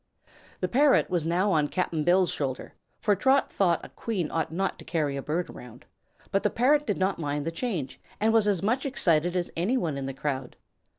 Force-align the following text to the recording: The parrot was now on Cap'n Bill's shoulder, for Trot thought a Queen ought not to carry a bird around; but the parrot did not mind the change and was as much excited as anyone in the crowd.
The 0.61 0.67
parrot 0.67 1.11
was 1.11 1.27
now 1.27 1.51
on 1.51 1.67
Cap'n 1.67 2.03
Bill's 2.03 2.31
shoulder, 2.31 2.73
for 2.99 3.15
Trot 3.15 3.53
thought 3.53 3.85
a 3.85 3.89
Queen 3.89 4.31
ought 4.31 4.51
not 4.51 4.79
to 4.79 4.83
carry 4.83 5.15
a 5.15 5.21
bird 5.21 5.47
around; 5.47 5.85
but 6.31 6.41
the 6.41 6.49
parrot 6.49 6.87
did 6.87 6.97
not 6.97 7.19
mind 7.19 7.45
the 7.45 7.51
change 7.51 7.99
and 8.19 8.33
was 8.33 8.47
as 8.47 8.63
much 8.63 8.83
excited 8.83 9.35
as 9.35 9.51
anyone 9.55 9.99
in 9.99 10.07
the 10.07 10.13
crowd. 10.15 10.55